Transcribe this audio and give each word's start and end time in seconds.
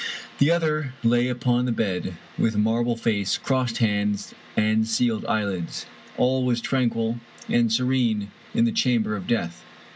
The 0.39 0.49
other 0.49 0.95
lay 1.03 1.27
upon 1.29 1.65
the 1.65 1.71
bed, 1.71 2.15
with 2.35 2.57
marble 2.57 2.95
face, 2.97 3.37
crossed 3.37 3.77
hands, 3.77 4.33
and 4.57 4.87
sealed 4.87 5.25
eyelids. 5.25 5.85
All 6.17 6.43
was 6.43 6.59
tranquil 6.59 7.19
and 7.47 7.71
serene 7.71 8.31
in 8.55 8.65
the 8.65 8.71
chamber 8.71 9.15
of 9.15 9.27
death. 9.27 9.63